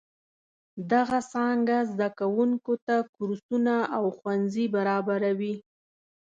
دغه 0.91 1.19
څانګه 1.31 1.77
زده 1.91 2.09
کوونکو 2.19 2.73
ته 2.85 2.95
کورسونه 3.15 3.75
او 3.95 4.03
ښوونځي 4.17 4.65
برابروي. 4.75 5.55